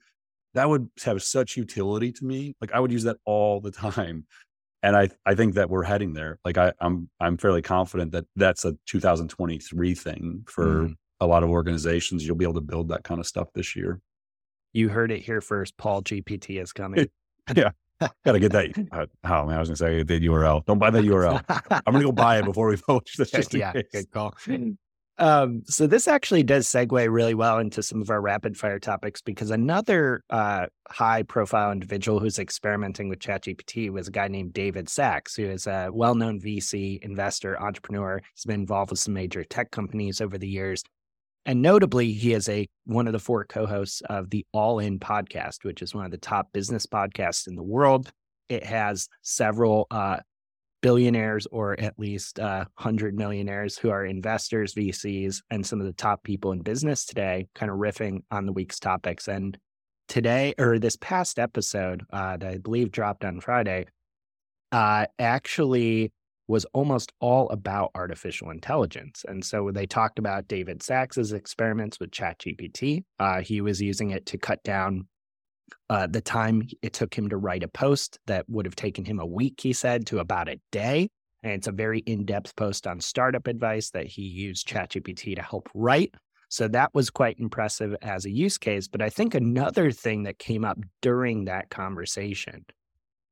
[0.55, 2.57] That would have such utility to me.
[2.61, 4.27] Like I would use that all the time.
[4.85, 6.39] And I, I think that we're heading there.
[6.45, 10.95] Like I, I'm, I'm fairly confident that that's a 2023 thing for mm.
[11.21, 12.27] a lot of organizations.
[12.27, 14.03] You'll be able to build that kind of stuff this year.
[14.75, 15.79] You heard it here first.
[15.79, 17.09] Paul GPT is coming.
[17.57, 17.71] yeah.
[18.25, 18.89] Gotta get that.
[18.93, 20.67] Uh, oh man, I was gonna say the URL.
[20.67, 21.43] Don't buy that URL.
[21.71, 23.31] I'm gonna go buy it before we post this.
[23.31, 24.35] Just yeah, good call.
[25.19, 29.21] Um, so this actually does segue really well into some of our rapid fire topics
[29.23, 34.89] because another uh, high profile individual who's experimenting with ChatGPT was a guy named David
[34.89, 38.21] Sacks, who is a well known VC investor, entrepreneur.
[38.35, 40.83] He's been involved with some major tech companies over the years.
[41.47, 45.63] And notably, he is a one of the four co-hosts of the All In podcast,
[45.63, 48.11] which is one of the top business podcasts in the world.
[48.49, 50.19] It has several uh,
[50.85, 55.95] billionaires, or at least uh, hundred millionaires, who are investors, VCs, and some of the
[55.95, 59.27] top people in business today, kind of riffing on the week's topics.
[59.27, 59.57] And
[60.09, 63.87] today, or this past episode uh, that I believe dropped on Friday,
[64.73, 66.13] uh, actually
[66.49, 69.25] was almost all about artificial intelligence.
[69.27, 73.05] And so they talked about David Sacks's experiments with ChatGPT.
[73.19, 75.09] Uh, he was using it to cut down
[75.91, 79.21] uh, the time it took him to write a post that would have taken him
[79.21, 81.09] a week, he said, to about a day.
[81.43, 85.43] And it's a very in depth post on startup advice that he used ChatGPT to
[85.43, 86.15] help write.
[86.49, 88.89] So that was quite impressive as a use case.
[88.89, 92.65] But I think another thing that came up during that conversation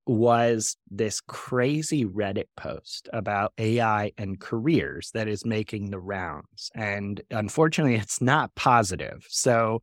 [0.07, 6.71] was this crazy Reddit post about AI and careers that is making the rounds.
[6.75, 9.25] And unfortunately, it's not positive.
[9.29, 9.83] So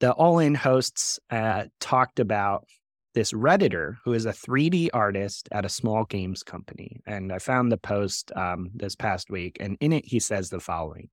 [0.00, 2.66] the All In hosts uh, talked about
[3.14, 7.00] this Redditor who is a 3D artist at a small games company.
[7.06, 9.56] And I found the post um, this past week.
[9.60, 11.08] And in it, he says the following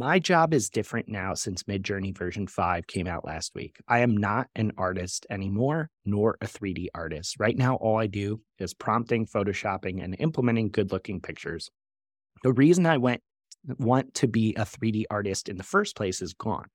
[0.00, 3.78] my job is different now since Midjourney version 5 came out last week.
[3.88, 7.34] I am not an artist anymore, nor a 3D artist.
[7.40, 11.68] Right now, all I do is prompting, photoshopping, and implementing good looking pictures.
[12.44, 13.22] The reason I went
[13.78, 16.68] want to be a 3D artist in the first place is gone.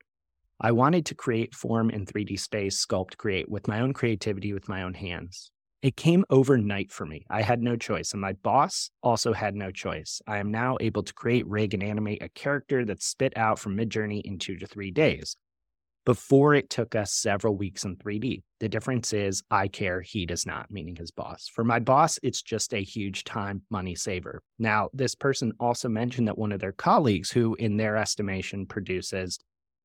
[0.60, 4.70] I wanted to create form in 3D space, sculpt, create with my own creativity, with
[4.70, 5.52] my own hands.
[5.82, 7.26] It came overnight for me.
[7.30, 10.22] I had no choice, and my boss also had no choice.
[10.26, 13.76] I am now able to create, rig, and animate a character that's spit out from
[13.76, 15.36] Midjourney in two to three days.
[16.06, 18.44] Before it took us several weeks in 3D.
[18.60, 21.50] The difference is I care, he does not, meaning his boss.
[21.54, 24.42] For my boss, it's just a huge time money saver.
[24.60, 29.40] Now, this person also mentioned that one of their colleagues, who in their estimation produces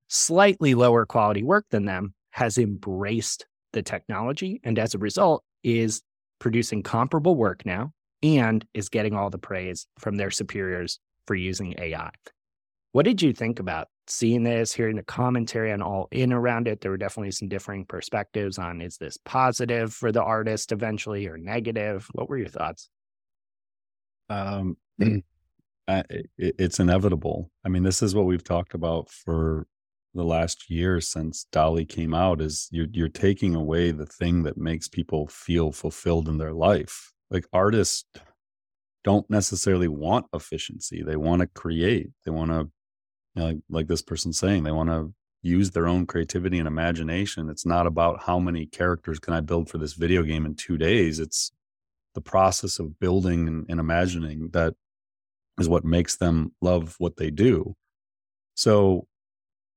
[0.09, 4.61] slightly lower quality work than them, has embraced the technology.
[4.65, 6.03] And as a result, is
[6.39, 7.93] producing comparable work now
[8.23, 12.11] and is getting all the praise from their superiors for using AI.
[12.93, 16.81] What did you think about seeing this, hearing the commentary on all in around it?
[16.81, 21.37] There were definitely some differing perspectives on is this positive for the artist eventually or
[21.37, 22.09] negative?
[22.13, 22.89] What were your thoughts?
[24.31, 24.77] Um,
[25.89, 27.51] I, it, it's inevitable.
[27.65, 29.67] I mean, this is what we've talked about for
[30.15, 34.57] the last year since DALL-E came out is you're you're taking away the thing that
[34.57, 37.13] makes people feel fulfilled in their life.
[37.31, 38.05] Like artists
[39.05, 41.03] don't necessarily want efficiency.
[41.03, 42.11] They want to create.
[42.25, 42.71] They want to
[43.35, 46.67] you know, like like this person saying, they want to use their own creativity and
[46.67, 47.49] imagination.
[47.49, 50.77] It's not about how many characters can I build for this video game in 2
[50.79, 51.21] days.
[51.21, 51.53] It's
[52.15, 54.75] the process of building and, and imagining that
[55.61, 57.77] is what makes them love what they do.
[58.55, 59.07] So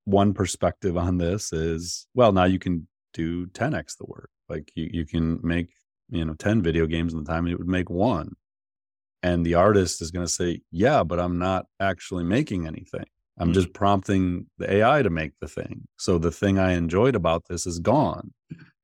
[0.04, 4.30] one perspective on this is well now you can do 10x the work.
[4.48, 5.70] Like you, you can make
[6.10, 8.34] you know 10 video games in the time and it would make one.
[9.22, 13.04] And the artist is going to say yeah but i'm not actually making anything.
[13.38, 13.54] I'm mm-hmm.
[13.54, 15.86] just prompting the ai to make the thing.
[15.98, 18.32] So the thing i enjoyed about this is gone.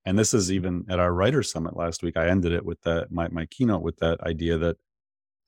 [0.05, 3.11] And this is even at our writer summit last week i ended it with that
[3.11, 4.77] my, my keynote with that idea that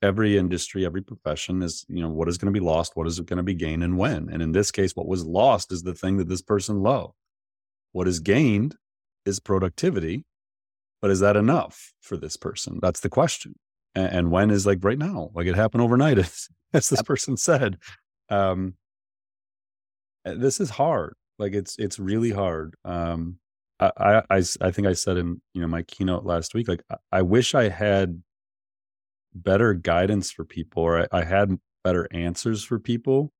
[0.02, 3.18] every industry, every profession is, you know, what is going to be lost, what is
[3.18, 4.28] it going to be gained, and when.
[4.30, 7.14] And in this case, what was lost is the thing that this person loved.
[7.92, 8.76] What is gained
[9.26, 10.24] is productivity,
[11.02, 12.78] but is that enough for this person?
[12.80, 13.54] That's the question.
[13.94, 17.36] And, and when is like right now, like it happened overnight, as, as this person
[17.36, 17.78] said.
[18.28, 18.74] Um,
[20.24, 21.14] eh, this is hard.
[21.38, 22.74] Like it's it's really hard.
[22.84, 23.38] Um,
[23.80, 27.22] I, I I think I said in you know my keynote last week, like I
[27.22, 28.22] wish I had
[29.34, 33.32] better guidance for people or I, I had better answers for people,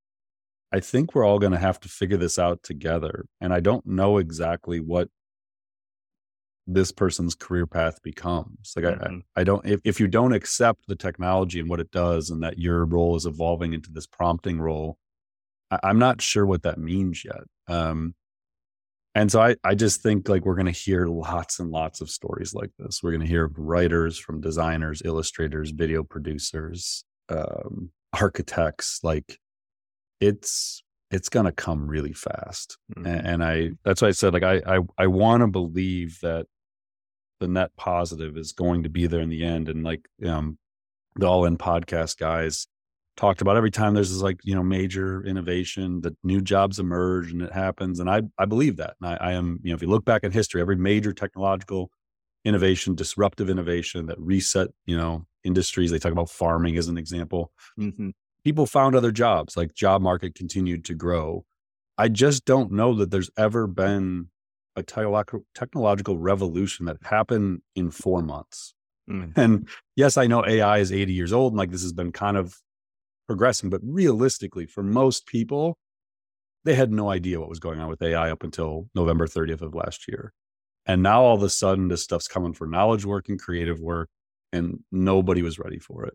[0.72, 3.26] I think we're all going to have to figure this out together.
[3.40, 5.08] And I don't know exactly what
[6.66, 8.72] this person's career path becomes.
[8.76, 9.18] Like mm-hmm.
[9.36, 12.42] I, I don't if, if you don't accept the technology and what it does and
[12.42, 14.96] that your role is evolving into this prompting role,
[15.70, 17.42] I, am not sure what that means yet.
[17.66, 18.14] Um,
[19.14, 22.10] and so I, I just think like we're going to hear lots and lots of
[22.10, 23.02] stories like this.
[23.02, 29.00] We're going to hear writers from designers, illustrators, video producers, um, architects.
[29.02, 29.38] Like
[30.20, 32.78] it's it's going to come really fast.
[32.96, 33.06] Mm-hmm.
[33.06, 36.46] And, and, I that's why I said like I I, I want to believe that
[37.40, 39.68] the net positive is going to be there in the end.
[39.68, 40.56] And like um,
[41.16, 42.68] the All In podcast guys
[43.20, 47.30] talked about every time there's this like you know major innovation that new jobs emerge
[47.30, 49.82] and it happens and i i believe that and I, I, am you know if
[49.82, 51.90] you look back in history every major technological
[52.46, 57.52] innovation disruptive innovation that reset you know industries they talk about farming as an example
[57.78, 58.08] mm-hmm.
[58.42, 61.44] people found other jobs like job market continued to grow
[61.98, 64.28] i just don't know that there's ever been
[64.76, 68.72] a technological revolution that happened in four months
[69.10, 69.30] mm.
[69.36, 72.38] and yes i know ai is 80 years old and like this has been kind
[72.38, 72.56] of
[73.30, 73.70] progressing.
[73.70, 75.78] But realistically, for most people,
[76.64, 79.72] they had no idea what was going on with AI up until November 30th of
[79.72, 80.32] last year.
[80.84, 84.08] And now all of a sudden, this stuff's coming for knowledge work and creative work,
[84.52, 86.14] and nobody was ready for it.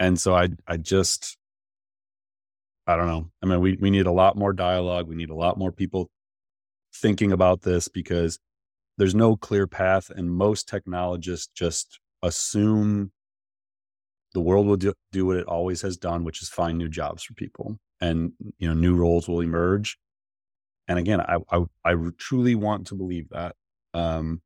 [0.00, 1.38] And so I, I just,
[2.88, 3.30] I don't know.
[3.40, 5.06] I mean, we, we need a lot more dialogue.
[5.06, 6.10] We need a lot more people
[6.92, 8.40] thinking about this because
[8.98, 10.10] there's no clear path.
[10.10, 13.12] And most technologists just assume
[14.36, 17.22] the world will do, do what it always has done, which is find new jobs
[17.22, 19.96] for people, and you know new roles will emerge.
[20.88, 23.56] And again, I I, I truly want to believe that.
[23.94, 24.42] Um,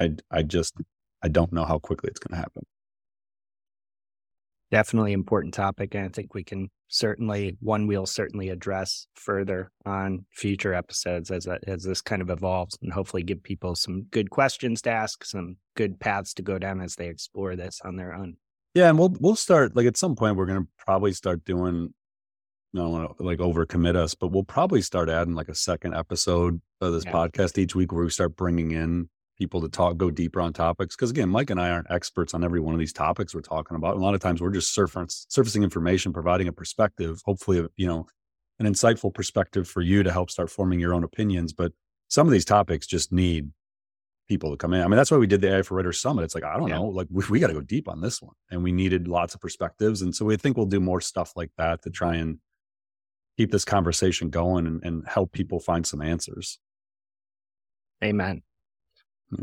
[0.00, 0.76] I I just
[1.22, 2.64] I don't know how quickly it's going to happen.
[4.70, 10.24] Definitely important topic, and I think we can certainly one we'll certainly address further on
[10.32, 14.80] future episodes as as this kind of evolves, and hopefully give people some good questions
[14.82, 18.38] to ask, some good paths to go down as they explore this on their own.
[18.74, 21.92] Yeah, and we'll we'll start like at some point we're gonna probably start doing
[22.74, 25.94] I don't want to like overcommit us, but we'll probably start adding like a second
[25.94, 27.12] episode of this yeah.
[27.12, 30.96] podcast each week where we start bringing in people to talk, go deeper on topics.
[30.96, 33.76] Because again, Mike and I aren't experts on every one of these topics we're talking
[33.76, 33.96] about.
[33.96, 37.86] A lot of times we're just surfacing, surfacing information, providing a perspective, hopefully, uh, you
[37.86, 38.06] know,
[38.58, 41.52] an insightful perspective for you to help start forming your own opinions.
[41.52, 41.72] But
[42.08, 43.50] some of these topics just need
[44.28, 44.80] people to come in.
[44.80, 46.22] I mean, that's why we did the AI for Writers Summit.
[46.22, 46.76] It's like, I don't yeah.
[46.76, 48.34] know, like we, we got to go deep on this one.
[48.50, 50.02] And we needed lots of perspectives.
[50.02, 52.38] And so we think we'll do more stuff like that to try and
[53.36, 56.58] keep this conversation going and, and help people find some answers.
[58.02, 58.42] Amen.
[59.30, 59.42] Hmm.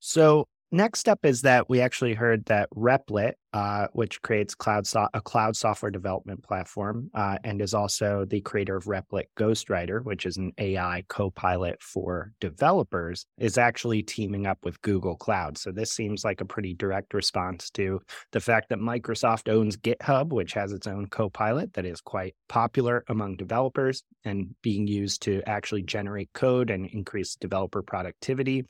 [0.00, 5.08] So Next up is that we actually heard that Replit, uh, which creates cloud so-
[5.14, 10.26] a cloud software development platform, uh, and is also the creator of Replit Ghostwriter, which
[10.26, 15.56] is an AI co-pilot for developers, is actually teaming up with Google Cloud.
[15.56, 18.00] So this seems like a pretty direct response to
[18.32, 23.04] the fact that Microsoft owns GitHub, which has its own co-pilot that is quite popular
[23.08, 28.64] among developers and being used to actually generate code and increase developer productivity.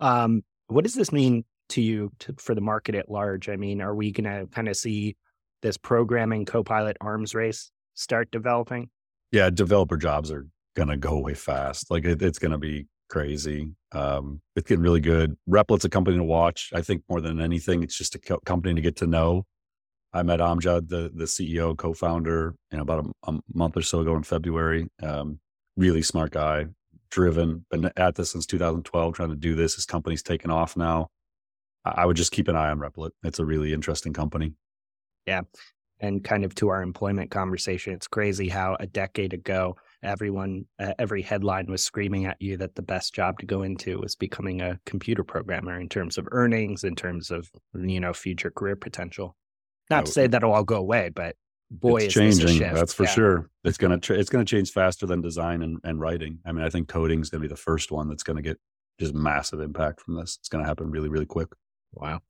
[0.00, 0.42] Um,
[0.72, 3.48] what does this mean to you to, for the market at large?
[3.48, 5.16] I mean, are we going to kind of see
[5.62, 8.90] this programming copilot arms race start developing?
[9.30, 11.90] Yeah, developer jobs are going to go away fast.
[11.90, 13.70] Like it, it's going to be crazy.
[13.92, 15.36] Um, it's getting really good.
[15.46, 16.70] Replit's a company to watch.
[16.74, 19.44] I think more than anything, it's just a co- company to get to know.
[20.14, 24.00] I met Amjad, the the CEO, co-founder, you know, about a, a month or so
[24.00, 24.88] ago in February.
[25.02, 25.40] Um,
[25.76, 26.66] really smart guy,
[27.12, 29.76] driven, been at this since 2012, trying to do this.
[29.76, 31.10] His company's taken off now.
[31.84, 33.10] I would just keep an eye on Replit.
[33.22, 34.54] It's a really interesting company.
[35.26, 35.42] Yeah.
[36.00, 40.94] And kind of to our employment conversation, it's crazy how a decade ago, everyone, uh,
[40.98, 44.62] every headline was screaming at you that the best job to go into was becoming
[44.62, 49.36] a computer programmer in terms of earnings, in terms of, you know, future career potential.
[49.90, 51.36] Not to say that'll all go away, but
[51.80, 52.58] boy, it's changing.
[52.58, 53.10] That's for yeah.
[53.10, 53.50] sure.
[53.64, 56.38] It's gonna it's gonna change faster than design and, and writing.
[56.44, 58.58] I mean, I think coding is gonna be the first one that's gonna get
[59.00, 60.36] just massive impact from this.
[60.40, 61.48] It's gonna happen really, really quick.
[61.92, 62.20] Wow.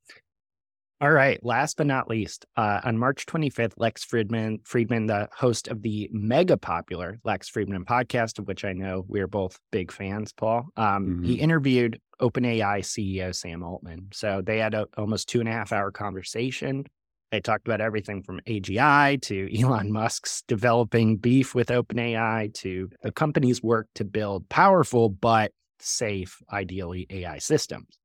[1.01, 1.43] All right.
[1.43, 6.09] Last but not least, uh, on March 25th, Lex Friedman, Fridman, the host of the
[6.13, 11.07] mega popular Lex Fridman podcast, of which I know we're both big fans, Paul, um,
[11.07, 11.23] mm-hmm.
[11.23, 14.11] he interviewed OpenAI CEO Sam Altman.
[14.13, 16.85] So they had a almost two and a half hour conversation.
[17.33, 23.11] They talked about everything from AGI to Elon Musk's developing beef with OpenAI to the
[23.11, 27.97] company's work to build powerful but safe, ideally, AI systems.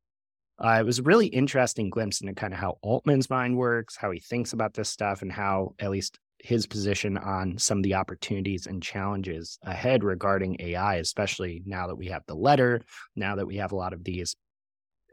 [0.58, 4.10] Uh, it was a really interesting glimpse into kind of how Altman's mind works, how
[4.10, 7.96] he thinks about this stuff, and how at least his position on some of the
[7.96, 12.80] opportunities and challenges ahead regarding AI, especially now that we have the letter,
[13.14, 14.36] now that we have a lot of these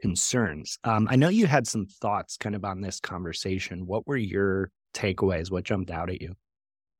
[0.00, 0.78] concerns.
[0.84, 3.86] Um, I know you had some thoughts kind of on this conversation.
[3.86, 5.50] What were your takeaways?
[5.50, 6.34] What jumped out at you?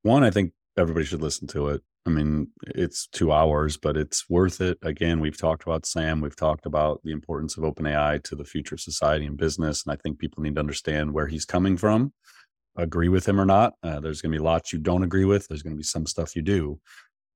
[0.03, 1.81] One, I think everybody should listen to it.
[2.05, 4.77] I mean, it's two hours, but it's worth it.
[4.81, 6.21] Again, we've talked about Sam.
[6.21, 9.83] We've talked about the importance of OpenAI to the future of society and business.
[9.85, 12.13] And I think people need to understand where he's coming from,
[12.77, 13.73] agree with him or not.
[13.83, 15.47] Uh, there's going to be lots you don't agree with.
[15.47, 16.79] There's going to be some stuff you do.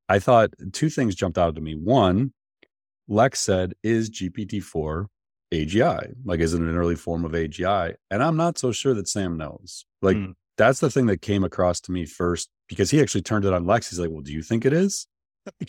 [0.07, 1.73] I thought two things jumped out to me.
[1.73, 2.31] One,
[3.09, 5.07] Lex said, is GPT 4
[5.51, 6.13] AGI?
[6.23, 7.95] Like, is it an early form of AGI?
[8.09, 9.85] And I'm not so sure that Sam knows.
[10.01, 10.33] Like, mm.
[10.57, 13.65] that's the thing that came across to me first because he actually turned it on
[13.65, 13.89] Lex.
[13.89, 15.07] He's like, Well, do you think it is?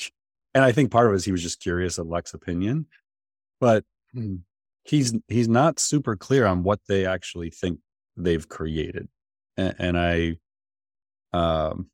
[0.54, 2.86] and I think part of it is he was just curious of Lex's opinion,
[3.60, 4.36] but hmm,
[4.84, 7.80] he's he's not super clear on what they actually think
[8.16, 9.08] they've created.
[9.56, 10.36] And, and I
[11.32, 11.88] um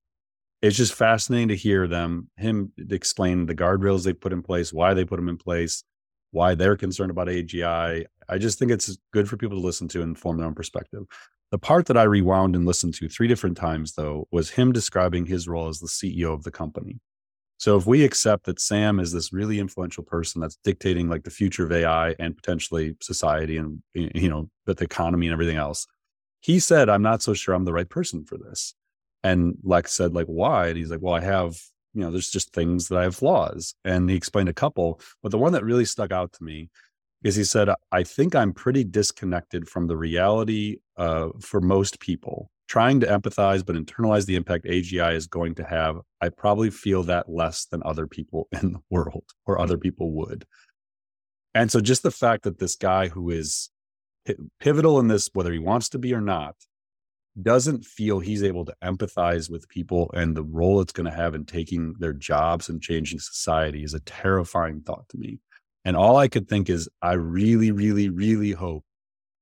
[0.61, 4.95] it's just fascinating to hear them him explain the guardrails they put in place, why
[4.95, 5.85] they put them in place,
[6.31, 8.05] why they're concerned about AGI.
[8.29, 11.05] I just think it's good for people to listen to and form their own perspective.
[11.51, 15.27] The part that I rewound and listened to three different times, though, was him describing
[15.27, 17.01] his role as the CEO of the company.
[17.57, 21.31] So if we accept that Sam is this really influential person that's dictating like the
[21.31, 25.87] future of AI and potentially society and you know but the economy and everything else,
[26.41, 28.75] he said, "I'm not so sure I'm the right person for this."
[29.25, 31.61] And Lex said, "Like why?" And he's like, "Well, I have
[31.95, 35.31] you know, there's just things that I have flaws." And he explained a couple, but
[35.31, 36.71] the one that really stuck out to me
[37.25, 42.51] is he said, I think I'm pretty disconnected from the reality uh, for most people.
[42.69, 47.03] Trying to empathize but internalize the impact AGI is going to have, I probably feel
[47.05, 50.45] that less than other people in the world or other people would.
[51.55, 53.71] And so just the fact that this guy who is
[54.61, 56.55] pivotal in this, whether he wants to be or not,
[57.43, 61.35] doesn't feel he's able to empathize with people and the role it's going to have
[61.35, 65.41] in taking their jobs and changing society is a terrifying thought to me.
[65.85, 68.85] And all I could think is, I really, really, really hope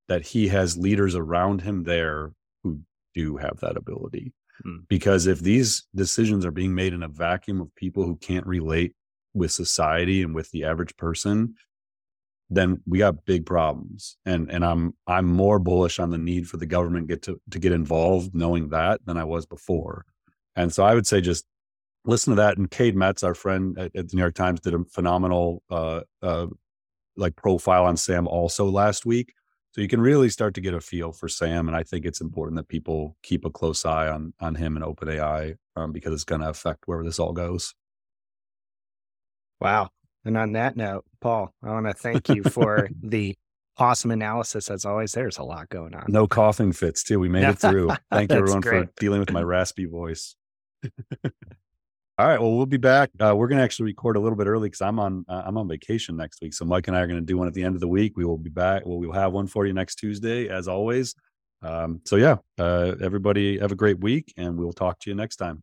[0.09, 2.32] that he has leaders around him there
[2.62, 2.80] who
[3.14, 4.32] do have that ability.
[4.62, 4.78] Hmm.
[4.88, 8.94] Because if these decisions are being made in a vacuum of people who can't relate
[9.34, 11.55] with society and with the average person,
[12.49, 14.16] then we got big problems.
[14.24, 17.59] And and I'm I'm more bullish on the need for the government get to to
[17.59, 20.05] get involved, knowing that than I was before.
[20.55, 21.44] And so I would say just
[22.05, 22.57] listen to that.
[22.57, 26.01] And Cade Metz, our friend at, at the New York Times, did a phenomenal uh,
[26.22, 26.47] uh,
[27.16, 29.32] like profile on Sam also last week.
[29.72, 32.22] So you can really start to get a feel for Sam, and I think it's
[32.22, 36.24] important that people keep a close eye on on him and OpenAI um, because it's
[36.24, 37.74] going to affect where this all goes.
[39.61, 39.90] Wow,
[40.27, 43.37] and on that note, Paul, I want to thank you for the
[43.79, 44.70] awesome analysis.
[44.70, 46.05] As always, there's a lot going on.
[46.09, 47.20] No coughing fits, too.
[47.20, 47.91] We made it through.
[48.11, 48.87] Thank you, everyone, great.
[48.87, 50.35] for dealing with my raspy voice.
[52.18, 52.41] All right.
[52.41, 53.11] Well, we'll be back.
[53.20, 55.59] Uh, we're going to actually record a little bit early because I'm on uh, I'm
[55.59, 56.55] on vacation next week.
[56.55, 58.16] So Mike and I are going to do one at the end of the week.
[58.16, 58.87] We will be back.
[58.87, 61.14] Well, we'll have one for you next Tuesday, as always.
[61.61, 65.37] Um, so yeah, uh, everybody have a great week, and we'll talk to you next
[65.37, 65.62] time.